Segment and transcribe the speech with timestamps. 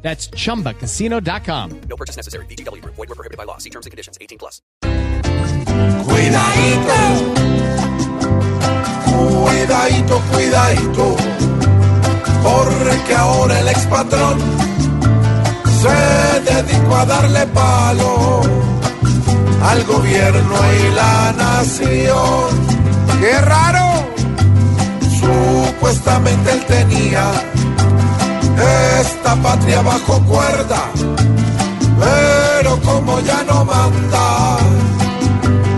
[0.00, 1.80] That's chumbacasino.com.
[1.88, 2.46] No purchase necessary.
[2.46, 2.82] BGW.
[2.84, 3.58] Void were prohibited by law.
[3.58, 4.16] See terms and conditions.
[4.20, 4.62] 18 plus.
[6.08, 6.94] Cuidadito,
[9.06, 11.16] cuidadito, cuidadito,
[12.42, 14.38] porque ahora el expatrón
[15.80, 18.40] se dedicó a darle palo
[19.62, 22.78] al gobierno y la nación.
[23.20, 23.97] ¡Qué raro!
[29.42, 30.90] Patria bajo cuerda,
[32.00, 34.56] pero como ya no manda,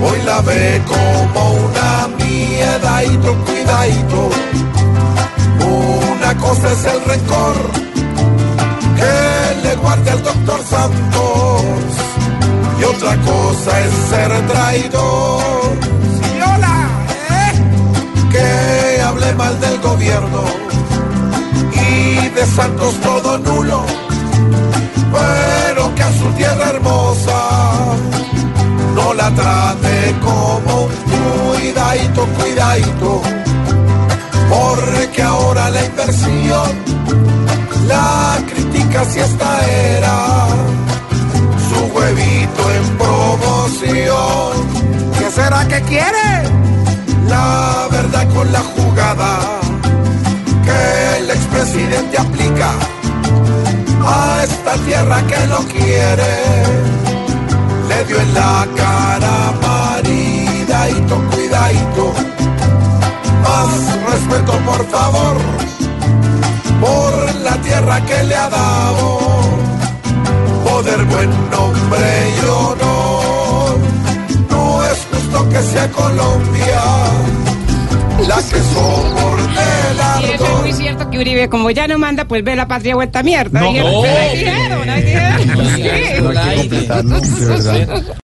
[0.02, 4.30] hoy la ve como una miedadito, cuidadito.
[6.12, 7.56] Una cosa es el rencor
[8.96, 11.62] que le guarda el doctor Santos
[12.80, 15.42] y otra cosa es ser traidor.
[16.22, 16.88] Sí, hola,
[17.30, 18.30] ¿eh?
[18.30, 20.69] Que hable mal del gobierno
[22.40, 23.84] de Santos todo nulo,
[25.12, 27.38] pero que a su tierra hermosa
[28.94, 30.90] no la trate como un
[31.50, 33.20] cuidadito, cuidadito,
[34.48, 36.70] porque ahora la inversión
[37.86, 40.46] la critica si esta era
[41.68, 44.52] su huevito en promoción.
[45.18, 46.28] ¿Qué será que quiere?
[47.28, 49.59] La verdad con la jugada
[51.74, 52.70] el expresidente aplica
[54.04, 56.32] a esta tierra que lo quiere.
[57.88, 62.12] Le dio en la cara maridadito, cuidadito.
[63.42, 63.70] Más
[64.10, 65.36] respeto, por favor,
[66.80, 69.18] por la tierra que le ha dado.
[70.64, 73.78] Poder, buen nombre y honor.
[74.50, 76.82] No es justo que sea Colombia
[78.26, 79.69] la que soporte
[81.20, 83.60] Uribe, como ya no manda, pues ve la patria vuelta mierda.
[83.60, 84.02] No, no.